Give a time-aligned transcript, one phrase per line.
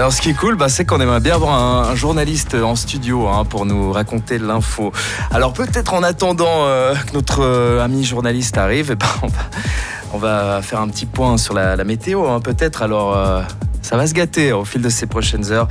[0.00, 3.28] Alors ce qui est cool, bah, c'est qu'on aimerait bien avoir un, journaliste en studio
[3.28, 4.92] hein, pour nous raconter l'info.
[5.30, 9.06] Alors peut-être en attendant euh, que notre euh, ami journaliste arrive, eh ben,
[10.14, 12.80] on, va, faire un petit point sur la, météo hein, peut-être.
[12.80, 13.42] Alors euh,
[13.82, 15.68] ça va se gâter au fil de ces prochaines heures.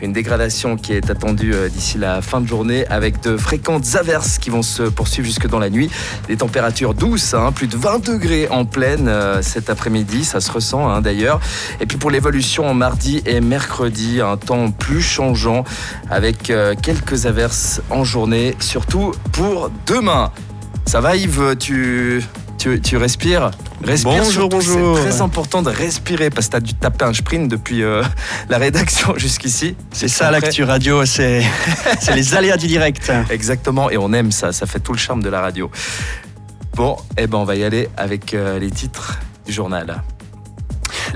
[0.00, 4.38] Une dégradation qui est attendue euh, d'ici la fin de journée avec de fréquentes averses
[4.38, 5.90] qui vont se poursuivre jusque dans la nuit.
[6.28, 10.50] Des températures douces, hein, plus de 20 degrés en pleine euh, cet après-midi, ça se
[10.50, 11.40] ressent hein, d'ailleurs.
[11.80, 15.64] Et puis pour l'évolution mardi et mercredi, un temps plus changeant
[16.10, 20.32] avec euh, quelques averses en journée, surtout pour demain.
[20.86, 22.22] Ça va Yves, tu,
[22.62, 23.50] tu, respires.
[23.82, 24.96] Respire bonjour, bonjour.
[24.96, 28.02] C'est très important de respirer parce que tu as dû taper un sprint depuis euh,
[28.48, 29.74] la rédaction jusqu'ici.
[29.90, 31.42] C'est ça l'actu radio, c'est
[32.14, 33.10] les aléas du direct.
[33.30, 35.70] Exactement, et on aime ça, ça fait tout le charme de la radio.
[36.74, 40.02] Bon, eh ben on va y aller avec euh, les titres du journal.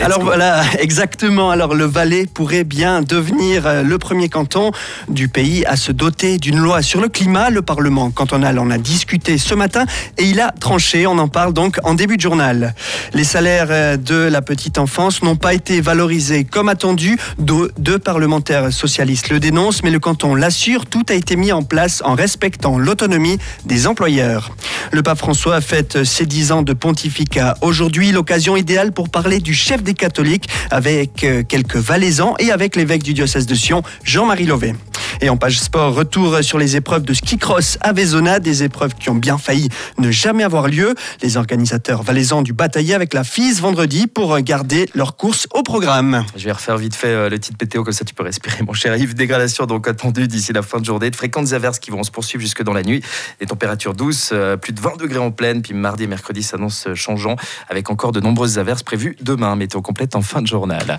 [0.02, 1.50] Alors voilà, exactement.
[1.50, 4.70] Alors le Valais pourrait bien devenir euh, le premier canton
[5.08, 7.48] du pays à se doter d'une loi sur le climat.
[7.48, 9.86] Le Parlement cantonal en a discuté ce matin
[10.18, 11.06] et il a tranché.
[11.06, 12.74] On en parle donc en début de journal.
[13.14, 17.18] Les salaires euh, de la petite enfance n'ont pas été valorisés comme attendu.
[17.38, 20.84] Deux, parlementaires socialistes le dénoncent, mais le canton l'assure.
[20.84, 24.54] Tout a été mis en place en respectant l'autonomie des employeurs.
[24.92, 29.54] Le pape François fête ses dix ans de pontificat aujourd'hui, l'occasion idéale pour parler du
[29.54, 34.44] chef des catholiques avec euh, quelques valaisans et avec l'évêque du diocèse de Sion, Jean-Marie
[34.44, 34.74] Lové.
[35.20, 38.94] Et en page sport, retour sur les épreuves de ski cross à Vézona, des épreuves
[38.94, 40.94] qui ont bien failli ne jamais avoir lieu.
[41.22, 46.24] Les organisateurs valaisans du bataillé avec la FIS vendredi pour garder leur course au programme.
[46.36, 48.72] Je vais refaire vite fait euh, le titre météo, comme ça tu peux respirer, mon
[48.72, 49.14] cher Yves.
[49.14, 52.42] Dégradation donc attendue d'ici la fin de journée, de fréquentes averses qui vont se poursuivre
[52.42, 53.02] jusque dans la nuit.
[53.40, 56.88] Des températures douces, euh, plus de 20 degrés en pleine, puis mardi et mercredi s'annonce
[56.94, 57.36] changeant,
[57.68, 59.56] avec encore de nombreuses averses prévues demain.
[59.56, 60.98] Météo complète en fin de journal.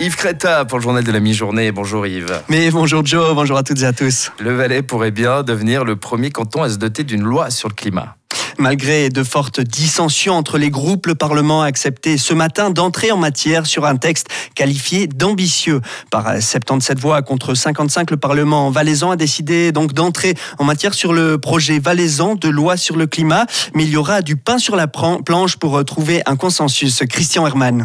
[0.00, 1.72] Yves Creta pour le journal de la mi-journée.
[1.72, 2.40] Bonjour Yves.
[2.48, 4.32] Mais bonjour Joe, bonjour à toutes et à tous.
[4.38, 7.74] Le Valais pourrait bien devenir le premier canton à se doter d'une loi sur le
[7.74, 8.16] climat.
[8.56, 13.18] Malgré de fortes dissensions entre les groupes, le Parlement a accepté ce matin d'entrer en
[13.18, 15.82] matière sur un texte qualifié d'ambitieux.
[16.10, 21.12] Par 77 voix contre 55, le Parlement valaisan a décidé donc d'entrer en matière sur
[21.12, 23.44] le projet valaisan de loi sur le climat.
[23.74, 27.02] Mais il y aura du pain sur la planche pour trouver un consensus.
[27.06, 27.84] Christian Herman.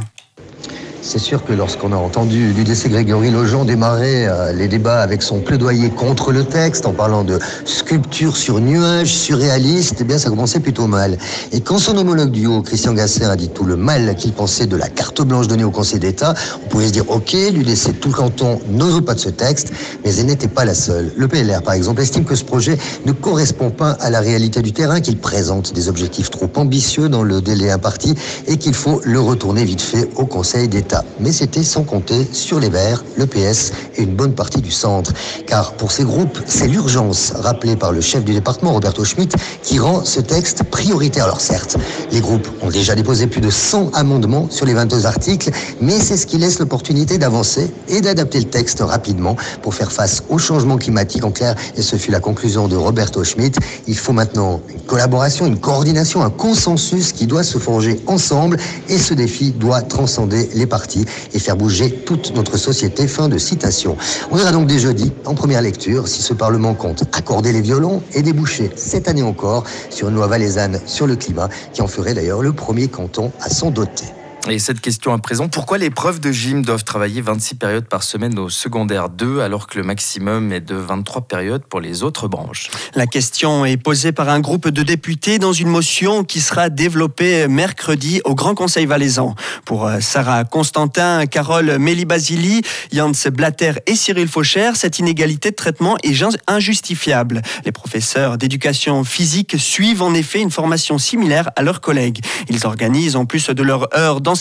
[1.07, 5.39] C'est sûr que lorsqu'on a entendu l'UDC Grégory Logeon démarrer euh, les débats avec son
[5.39, 10.59] plaidoyer contre le texte en parlant de sculpture sur nuage surréaliste, eh bien ça commençait
[10.59, 11.19] plutôt mal.
[11.51, 14.65] Et quand son homologue du haut, Christian Gasser, a dit tout le mal qu'il pensait
[14.65, 16.33] de la carte blanche donnée au Conseil d'État,
[16.65, 19.73] on pouvait se dire ok, l'UDC, tout le canton ne veut pas de ce texte,
[20.03, 21.13] mais elle n'était pas la seule.
[21.15, 24.73] Le PLR, par exemple, estime que ce projet ne correspond pas à la réalité du
[24.73, 28.15] terrain, qu'il présente des objectifs trop ambitieux dans le délai imparti
[28.47, 32.59] et qu'il faut le retourner vite fait au Conseil d'État mais c'était sans compter sur
[32.59, 35.11] les Verts, le PS et une bonne partie du centre.
[35.47, 39.79] Car pour ces groupes, c'est l'urgence, rappelée par le chef du département, Roberto Schmitt, qui
[39.79, 41.25] rend ce texte prioritaire.
[41.25, 41.77] Alors certes,
[42.11, 45.51] les groupes ont déjà déposé plus de 100 amendements sur les 22 articles,
[45.81, 50.23] mais c'est ce qui laisse l'opportunité d'avancer et d'adapter le texte rapidement pour faire face
[50.29, 51.23] au changement climatique.
[51.23, 53.57] En clair, et ce fut la conclusion de Roberto Schmitt,
[53.87, 58.57] il faut maintenant une collaboration, une coordination, un consensus qui doit se forger ensemble
[58.89, 60.84] et ce défi doit transcender les partis
[61.33, 63.07] et faire bouger toute notre société.
[63.07, 63.97] Fin de citation.
[64.31, 68.01] On verra donc dès jeudi, en première lecture, si ce Parlement compte accorder les violons
[68.13, 72.13] et déboucher cette année encore sur une loi valaisanne sur le climat qui en ferait
[72.13, 74.14] d'ailleurs le premier canton à s'en doter.
[74.47, 78.03] Et cette question à présent, pourquoi les profs de gym doivent travailler 26 périodes par
[78.03, 82.27] semaine au secondaire 2 alors que le maximum est de 23 périodes pour les autres
[82.27, 82.69] branches?
[82.93, 87.47] La question est posée par un groupe de députés dans une motion qui sera développée
[87.47, 89.33] mercredi au Grand Conseil valaisan.
[89.65, 92.61] Pour euh, Sarah Constantin, Carole Méli-Basili,
[92.93, 96.13] Jans Blatter et Cyril Faucher, cette inégalité de traitement est
[96.45, 97.41] injustifiable.
[97.65, 102.19] Les professeurs d'éducation physique suivent en effet une formation similaire à leurs collègues.
[102.47, 104.34] Ils organisent en plus de leur heure dans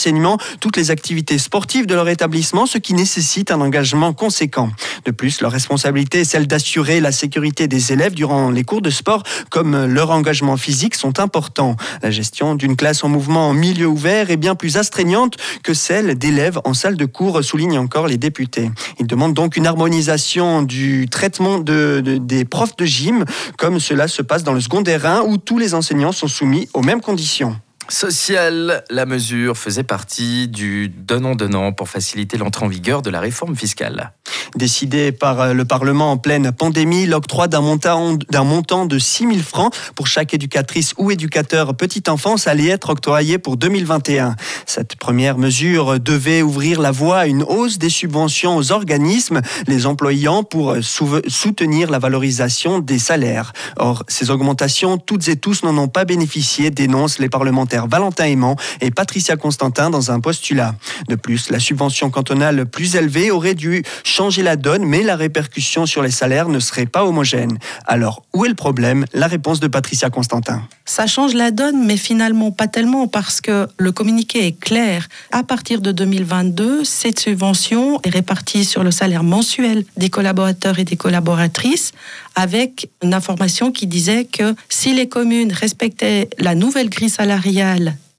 [0.60, 4.70] toutes les activités sportives de leur établissement, ce qui nécessite un engagement conséquent.
[5.04, 8.90] De plus, leur responsabilité est celle d'assurer la sécurité des élèves durant les cours de
[8.90, 11.76] sport, comme leur engagement physique sont importants.
[12.02, 16.16] La gestion d'une classe en mouvement en milieu ouvert est bien plus astreignante que celle
[16.18, 18.70] d'élèves en salle de cours, soulignent encore les députés.
[18.98, 23.24] Ils demandent donc une harmonisation du traitement des profs de gym,
[23.58, 26.82] comme cela se passe dans le secondaire 1, où tous les enseignants sont soumis aux
[26.82, 27.56] mêmes conditions.
[27.88, 33.54] Social, la mesure faisait partie du donnant-donnant pour faciliter l'entrée en vigueur de la réforme
[33.54, 34.12] fiscale.
[34.56, 39.38] Décidé par euh, le Parlement en pleine pandémie, l'octroi d'un montant, montant de 6 000
[39.40, 44.36] francs pour chaque éducatrice ou éducateur petite enfance allait être octroyé pour 2021.
[44.64, 49.86] Cette première mesure devait ouvrir la voie à une hausse des subventions aux organismes les
[49.86, 53.52] employant pour soutenir la valorisation des salaires.
[53.76, 58.56] Or, ces augmentations, toutes et tous n'en ont pas bénéficié, dénoncent les parlementaires Valentin Aimant
[58.80, 60.74] et Patricia Constantin dans un postulat.
[61.08, 65.86] De plus, la subvention cantonale plus élevée aurait dû changer la donne, mais la répercussion
[65.86, 67.58] sur les salaires ne serait pas homogène.
[67.86, 69.04] Alors, où est le problème?
[69.12, 70.62] La réponse de Patricia Constantin.
[70.84, 75.08] Ça change la donne, mais finalement pas tellement parce que le communiqué est clair.
[75.32, 80.84] À partir de 2022, cette subvention est répartie sur le salaire mensuel des collaborateurs et
[80.84, 81.92] des collaboratrices
[82.34, 87.63] avec une information qui disait que si les communes respectaient la nouvelle grille salariale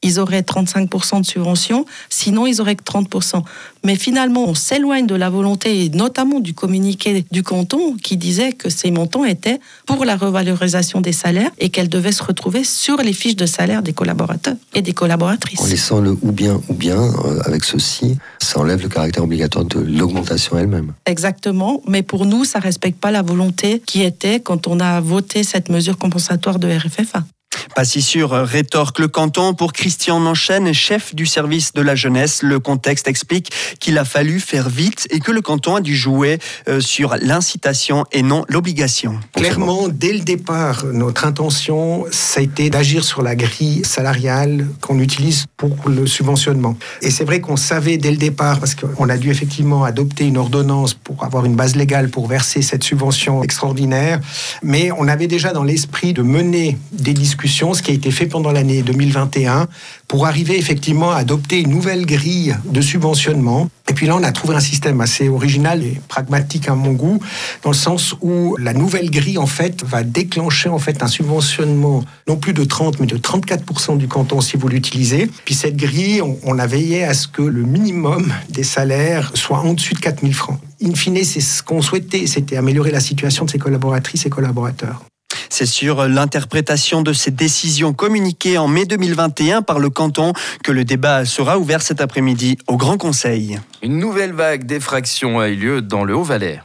[0.05, 3.41] ils auraient 35% de subvention, sinon ils auraient que 30%.
[3.83, 8.69] Mais finalement, on s'éloigne de la volonté, notamment du communiqué du canton, qui disait que
[8.69, 13.13] ces montants étaient pour la revalorisation des salaires et qu'elles devaient se retrouver sur les
[13.13, 15.59] fiches de salaire des collaborateurs et des collaboratrices.
[15.59, 19.65] En laissant le ou bien ou bien, euh, avec ceci, ça enlève le caractère obligatoire
[19.65, 20.93] de l'augmentation elle-même.
[21.07, 25.01] Exactement, mais pour nous, ça ne respecte pas la volonté qui était quand on a
[25.01, 27.23] voté cette mesure compensatoire de RFFA.
[27.75, 32.43] Pas si sûr, rétorque le canton pour Christian Nanchen, chef du service de la jeunesse.
[32.43, 36.39] Le contexte explique qu'il a fallu faire vite et que le canton a dû jouer
[36.67, 39.19] euh, sur l'incitation et non l'obligation.
[39.35, 44.99] Clairement, dès le départ, notre intention, ça a été d'agir sur la grille salariale qu'on
[44.99, 46.77] utilise pour le subventionnement.
[47.01, 50.37] Et c'est vrai qu'on savait dès le départ, parce qu'on a dû effectivement adopter une
[50.37, 54.19] ordonnance pour avoir une base légale pour verser cette subvention extraordinaire,
[54.63, 58.25] mais on avait déjà dans l'esprit de mener des discussions ce qui a été fait
[58.25, 59.67] pendant l'année 2021
[60.07, 63.69] pour arriver effectivement à adopter une nouvelle grille de subventionnement.
[63.89, 67.19] Et puis là, on a trouvé un système assez original et pragmatique à mon goût,
[67.63, 72.03] dans le sens où la nouvelle grille, en fait, va déclencher en fait un subventionnement
[72.27, 75.29] non plus de 30, mais de 34% du canton si vous l'utilisez.
[75.45, 79.73] Puis cette grille, on, a veillé à ce que le minimum des salaires soit en
[79.73, 80.59] dessus de 4000 francs.
[80.83, 85.03] In fine, c'est ce qu'on souhaitait, c'était améliorer la situation de ses collaboratrices et collaborateurs.
[85.57, 90.33] C'est sur l'interprétation de ces décisions communiquées en mai 2021 par le canton
[90.65, 93.57] que le débat sera ouvert cet après-midi au Grand Conseil.
[93.81, 96.59] Une nouvelle vague d'effractions a eu lieu dans le Haut-Valais.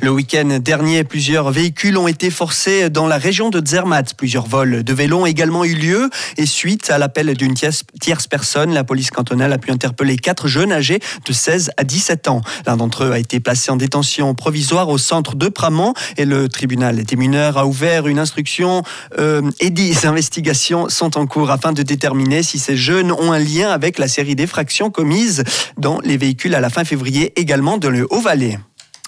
[0.00, 4.14] Le week-end dernier, plusieurs véhicules ont été forcés dans la région de Zermatt.
[4.14, 8.72] Plusieurs vols de vélos ont également eu lieu et suite à l'appel d'une tierce personne,
[8.72, 12.40] la police cantonale a pu interpeller quatre jeunes âgés de 16 à 17 ans.
[12.66, 16.48] L'un d'entre eux a été placé en détention provisoire au centre de Pramont et le
[16.48, 18.82] tribunal des mineurs a ouvert une instruction
[19.18, 23.38] euh, et des investigations sont en cours afin de déterminer si ces jeunes ont un
[23.38, 25.44] lien avec la série d'effractions commises
[25.78, 28.58] dans les véhicules à la fin février également de le Haut-Valais.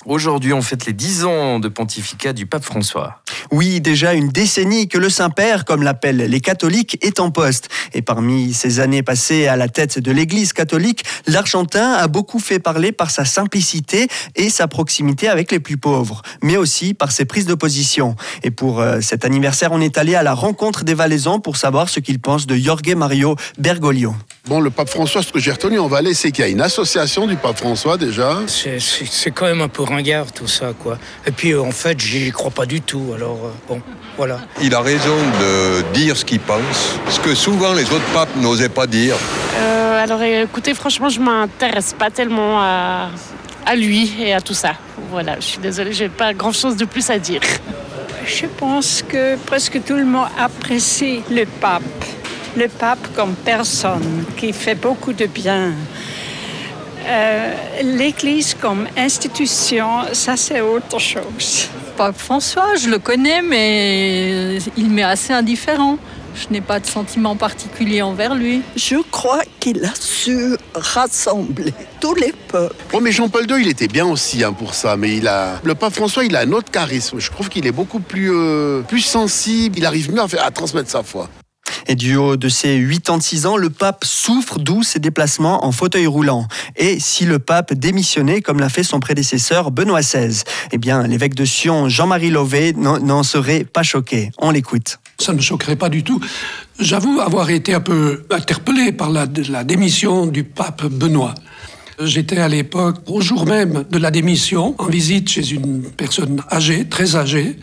[0.08, 3.20] Aujourd'hui, on fête les 10 ans de pontificat du pape François.
[3.50, 7.69] Oui, déjà une décennie que le Saint-Père, comme l'appellent les catholiques, est en poste.
[7.93, 12.61] Et parmi ces années passées à la tête de l'Église catholique, l'Argentin a beaucoup fait
[12.61, 14.06] parler par sa simplicité
[14.37, 18.14] et sa proximité avec les plus pauvres, mais aussi par ses prises de position.
[18.44, 21.88] Et pour euh, cet anniversaire, on est allé à la rencontre des Valaisans pour savoir
[21.88, 24.14] ce qu'ils pensent de Jorge Mario Bergoglio.
[24.47, 26.61] Bon, le pape François, ce que j'ai retenu en Valais, c'est qu'il y a une
[26.61, 28.38] association du pape François déjà.
[28.47, 30.98] C'est quand même un peu ringard tout ça, quoi.
[31.26, 33.12] Et puis en fait, j'y crois pas du tout.
[33.14, 33.81] Alors euh, bon,
[34.16, 34.38] voilà.
[34.62, 38.69] Il a raison de dire ce qu'il pense, ce que souvent les autres papes n'osaient
[38.69, 39.16] pas dire.
[39.58, 43.08] Euh, alors écoutez, franchement, je m'intéresse pas tellement à,
[43.65, 44.74] à lui et à tout ça.
[45.10, 47.41] Voilà, je suis désolée, j'ai pas grand chose de plus à dire.
[48.26, 51.82] Je pense que presque tout le monde apprécie le pape
[52.56, 55.72] le pape comme personne qui fait beaucoup de bien.
[57.06, 61.69] Euh, L'Église comme institution, ça c'est autre chose.
[61.96, 65.98] Pape François, je le connais, mais il m'est assez indifférent.
[66.34, 68.60] Je n'ai pas de sentiment particulier envers lui.
[68.77, 72.75] Je crois qu'il a su rassembler tous les peuples.
[72.93, 74.96] Oh, mais Jean-Paul II, il était bien aussi hein, pour ça.
[74.98, 77.19] Mais il a, le pape François, il a un autre charisme.
[77.19, 79.79] Je trouve qu'il est beaucoup plus, euh, plus sensible.
[79.79, 81.31] Il arrive mieux à, faire, à transmettre sa foi.
[81.88, 86.06] Et du haut de ses 86 ans, le pape souffre, d'où ses déplacements en fauteuil
[86.06, 86.48] roulant.
[86.76, 91.34] Et si le pape démissionnait, comme l'a fait son prédécesseur Benoît XVI, eh bien, l'évêque
[91.34, 94.31] de Sion, Jean-Marie Lové, n'en serait pas choqué.
[94.38, 94.98] On l'écoute.
[95.19, 96.20] Ça ne me choquerait pas du tout.
[96.78, 101.34] J'avoue avoir été un peu interpellé par la, la démission du pape Benoît.
[102.02, 106.86] J'étais à l'époque, au jour même de la démission, en visite chez une personne âgée,
[106.86, 107.56] très âgée,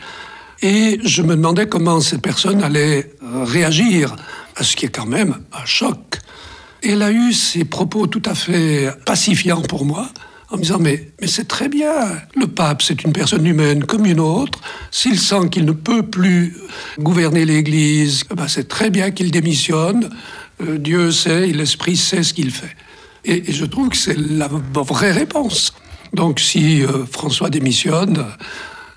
[0.64, 4.16] et je me demandais comment cette personne allait euh, réagir
[4.56, 6.20] à ce qui est quand même un choc.
[6.82, 10.08] Et elle a eu ces propos tout à fait pacifiants pour moi,
[10.50, 11.94] en me disant mais, mais c'est très bien,
[12.36, 16.56] le pape c'est une personne humaine comme une autre, s'il sent qu'il ne peut plus
[16.98, 20.10] gouverner l'Église, eh ben c'est très bien qu'il démissionne,
[20.62, 22.76] euh, Dieu sait, l'Esprit sait ce qu'il fait.
[23.26, 25.74] Et, je trouve que c'est la vraie réponse.
[26.14, 28.26] Donc si euh, François démissionne,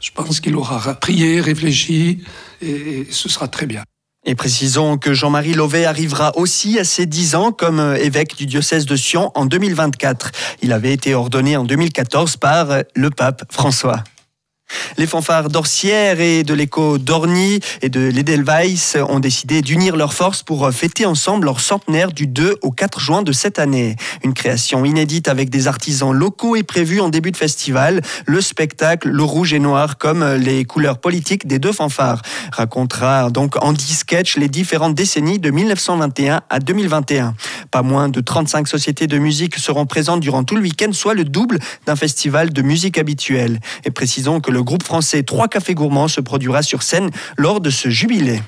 [0.07, 2.23] je pense qu'il aura prié, réfléchi,
[2.63, 3.83] et, ce sera très bien.
[4.25, 8.47] Et précisons que Jean-Marie Lauvet arrivera aussi à ses 10 ans comme euh, évêque du
[8.47, 10.31] diocèse de Sion en 2024.
[10.63, 14.05] Il avait été ordonné en 2014 par le pape François.
[14.99, 20.43] Les fanfares d'Orsières et de l'écho d'Orny et de l'Edelweiss ont décidé d'unir leurs forces
[20.43, 23.97] pour fêter ensemble leur centenaire du 2 au 4 juin de cette année.
[24.25, 28.01] Une création inédite avec des artisans locaux est prévue en début de festival.
[28.27, 33.63] Le spectacle, le rouge et noir, comme les couleurs politiques des deux fanfares, racontera donc
[33.63, 37.35] en 10 sketchs les différentes décennies de 1921 à 2021.
[37.71, 41.25] Pas moins de 35 sociétés de musique seront présentes durant tout le week-end, soit le
[41.25, 43.61] double d'un festival de musique habituel.
[43.85, 47.69] Et précisons que le groupe français Trois Cafés Gourmands se produira sur scène lors de
[47.69, 48.43] ce jubilé.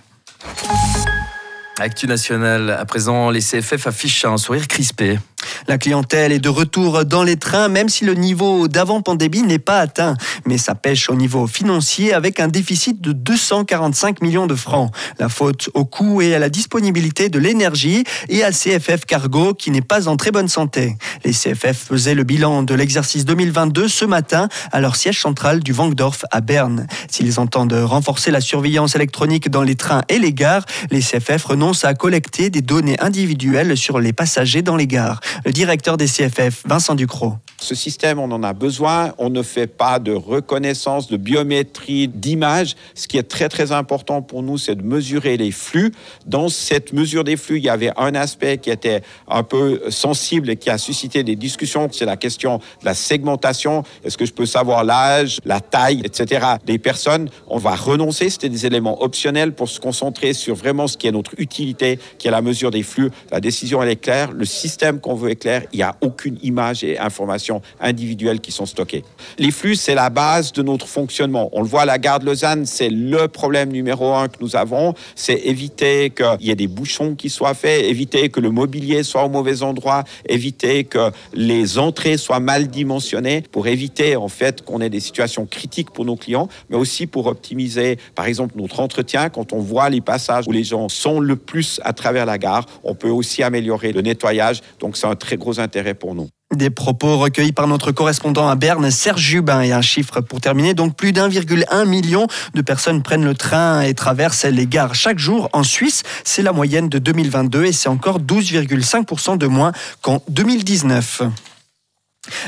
[1.79, 5.19] Actu nationale, à présent, les CFF affichent un sourire crispé.
[5.67, 9.81] La clientèle est de retour dans les trains, même si le niveau d'avant-pandémie n'est pas
[9.81, 10.17] atteint.
[10.47, 14.91] Mais ça pêche au niveau financier avec un déficit de 245 millions de francs.
[15.19, 19.71] La faute au coût et à la disponibilité de l'énergie et à CFF Cargo qui
[19.71, 20.97] n'est pas en très bonne santé.
[21.25, 25.73] Les CFF faisaient le bilan de l'exercice 2022 ce matin à leur siège central du
[25.73, 26.87] Wankdorf à Berne.
[27.11, 31.85] S'ils entendent renforcer la surveillance électronique dans les trains et les gares, les CFF renoncent
[31.85, 35.21] à collecter des données individuelles sur les passagers dans les gares
[35.53, 37.35] directeur des CFF, Vincent Ducrot.
[37.61, 39.15] Ce système, on en a besoin.
[39.19, 42.77] On ne fait pas de reconnaissance, de biométrie, d'image.
[42.95, 45.93] Ce qui est très, très important pour nous, c'est de mesurer les flux.
[46.25, 50.51] Dans cette mesure des flux, il y avait un aspect qui était un peu sensible
[50.51, 51.89] et qui a suscité des discussions.
[51.91, 53.83] C'est la question de la segmentation.
[54.05, 56.47] Est-ce que je peux savoir l'âge, la taille, etc.
[56.65, 57.29] des personnes?
[57.49, 58.31] On va renoncer.
[58.31, 62.29] C'était des éléments optionnels pour se concentrer sur vraiment ce qui est notre utilité, qui
[62.29, 63.11] est la mesure des flux.
[63.33, 64.31] La décision, elle est claire.
[64.31, 65.63] Le système qu'on veut clair.
[65.73, 69.05] Il n'y a aucune image et information individuelles qui sont stockées.
[69.39, 71.49] Les flux, c'est la base de notre fonctionnement.
[71.53, 74.57] On le voit à la gare de Lausanne, c'est le problème numéro un que nous
[74.57, 79.03] avons, c'est éviter qu'il y ait des bouchons qui soient faits, éviter que le mobilier
[79.03, 84.63] soit au mauvais endroit, éviter que les entrées soient mal dimensionnées pour éviter en fait
[84.63, 88.81] qu'on ait des situations critiques pour nos clients, mais aussi pour optimiser par exemple notre
[88.81, 92.39] entretien quand on voit les passages où les gens sont le plus à travers la
[92.39, 96.29] gare, on peut aussi améliorer le nettoyage, donc c'est un très gros intérêt pour nous.
[96.55, 99.61] Des propos recueillis par notre correspondant à Berne, Serge Jubin.
[99.61, 100.75] Et un chiffre pour terminer.
[100.75, 105.49] Donc, plus d'1,1 million de personnes prennent le train et traversent les gares chaque jour.
[105.53, 111.23] En Suisse, c'est la moyenne de 2022 et c'est encore 12,5% de moins qu'en 2019.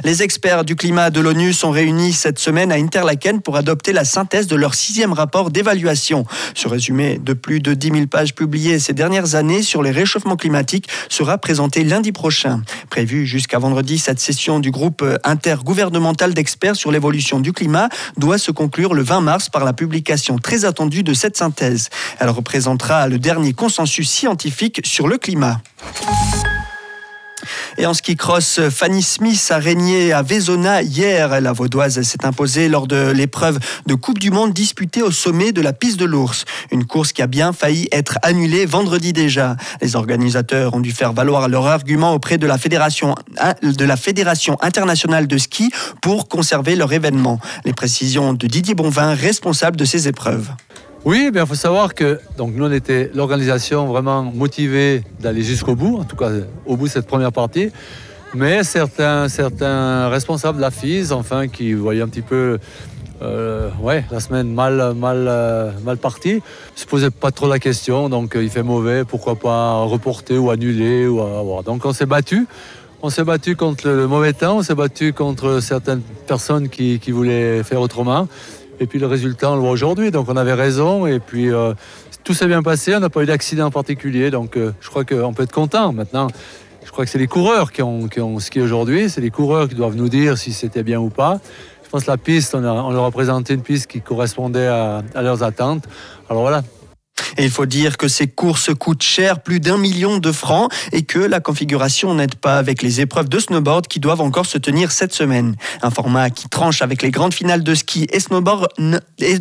[0.05, 4.05] Les experts du climat de l'ONU sont réunis cette semaine à Interlaken pour adopter la
[4.05, 6.25] synthèse de leur sixième rapport d'évaluation.
[6.55, 10.37] Ce résumé de plus de 10 000 pages publiées ces dernières années sur les réchauffements
[10.37, 12.63] climatiques sera présenté lundi prochain.
[12.91, 18.51] Prévu jusqu'à vendredi, cette session du groupe intergouvernemental d'experts sur l'évolution du climat doit se
[18.51, 21.89] conclure le 20 mars par la publication très attendue de cette synthèse.
[22.19, 25.61] Elle représentera le dernier consensus scientifique sur le climat.
[27.81, 31.41] Et en ski cross, Fanny Smith a régné à Vezona hier.
[31.41, 35.63] La Vaudoise s'est imposée lors de l'épreuve de Coupe du Monde disputée au sommet de
[35.63, 36.45] la piste de l'ours.
[36.73, 39.57] Une course qui a bien failli être annulée vendredi déjà.
[39.81, 43.15] Les organisateurs ont dû faire valoir leur argument auprès de la Fédération,
[43.63, 45.71] de la Fédération internationale de ski
[46.03, 47.41] pour conserver leur événement.
[47.65, 50.51] Les précisions de Didier Bonvin, responsable de ces épreuves.
[51.07, 55.97] Oui, il faut savoir que donc, nous, on était l'organisation vraiment motivée d'aller jusqu'au bout,
[55.99, 56.29] en tout cas
[56.67, 57.71] au bout de cette première partie.
[58.35, 62.59] Mais certains, certains responsables de la FIS, enfin, qui voyaient un petit peu
[63.23, 66.43] euh, ouais, la semaine mal, mal, euh, mal partie,
[66.77, 68.11] se posaient pas trop la question.
[68.11, 71.63] Donc il fait mauvais, pourquoi pas reporter ou annuler ou avoir.
[71.63, 72.47] Donc on s'est battu.
[73.03, 77.63] On s'est battu contre le mauvais temps, on s'est battu contre certaines personnes qui voulaient
[77.63, 78.29] faire autrement.
[78.81, 80.11] Et puis le résultat, on le voit aujourd'hui.
[80.11, 81.07] Donc on avait raison.
[81.07, 81.75] Et puis euh,
[82.25, 82.97] tout s'est bien passé.
[82.97, 84.31] On n'a pas eu d'accident en particulier.
[84.31, 85.93] Donc euh, je crois qu'on peut être content.
[85.93, 86.29] Maintenant,
[86.85, 89.11] je crois que c'est les coureurs qui ont, qui aujourd'hui.
[89.11, 91.39] C'est les coureurs qui doivent nous dire si c'était bien ou pas.
[91.85, 95.43] Je pense que la piste, on, leur a présenté une piste qui correspondait à leurs
[95.43, 95.85] attentes.
[96.29, 96.63] Alors voilà,
[97.45, 101.19] il faut dire que ces courses coûtent cher, plus d'un million de francs, et que
[101.19, 105.15] la configuration n'aide pas avec les épreuves de snowboard qui doivent encore se tenir cette
[105.15, 105.57] semaine.
[105.83, 108.69] Un format qui tranche avec les grandes finales de ski et snowboard,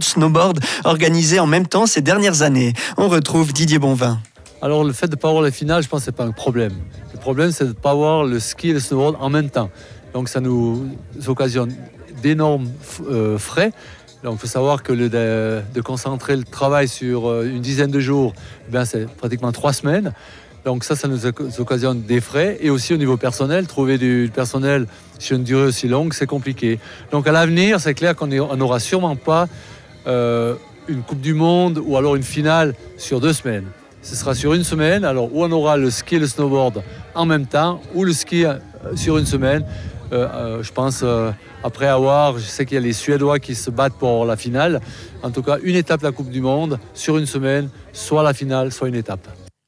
[0.01, 2.73] snowboard organisées en même temps ces dernières années.
[2.97, 4.19] On retrouve Didier Bonvin.
[4.61, 6.25] Alors le fait de ne pas avoir les finales, je pense que ce n'est pas
[6.25, 6.73] un problème.
[7.13, 9.69] Le problème, c'est de ne pas avoir le ski et le snowboard en même temps.
[10.13, 10.85] Donc ça nous
[11.27, 11.75] occasionne
[12.21, 12.69] d'énormes
[13.09, 13.71] euh, frais
[14.23, 18.33] donc, il faut savoir que de, concentrer le travail sur euh, une dizaine de jours,
[18.73, 20.13] eh c'est pratiquement trois semaines.
[20.65, 22.57] Donc ça, ça nous occasionne des frais.
[22.59, 26.79] Et aussi au niveau personnel, trouver du personnel sur une durée aussi longue, c'est compliqué.
[27.11, 29.47] Donc à l'avenir, c'est clair qu'on n'aura sûrement pas
[30.05, 30.55] euh,
[30.89, 33.67] une Coupe du Monde ou alors une finale sur deux semaines.
[34.01, 36.83] Ce sera sur une semaine, alors où on aura le ski et le snowboard
[37.15, 38.55] en même temps, ou le ski euh,
[38.95, 39.63] sur une semaine.
[40.11, 41.03] Euh, je pense,
[41.63, 44.81] après avoir, je sais qu'il y a les Suédois qui se battent pour la finale.
[45.23, 48.71] En tout cas, une étape la Coupe du Monde sur une semaine, soit la finale,
[48.71, 49.27] soit une étape.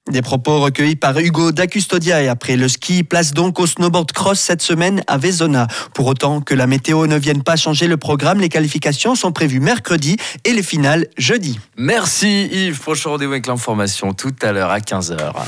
[0.10, 4.40] Des propos recueillis par Hugo Dacustodia et après le ski place donc au snowboard cross
[4.40, 5.68] cette semaine à Vezona.
[5.94, 9.60] Pour autant que la météo ne vienne pas changer le programme, les qualifications sont prévues
[9.60, 11.60] mercredi et les finales jeudi.
[11.78, 12.80] Merci Yves.
[12.82, 15.34] Prochain rendez-vous avec l'information tout à l'heure à 15h.